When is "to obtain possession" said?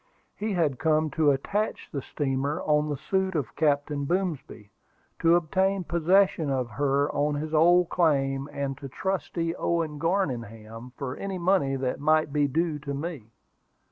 5.19-6.49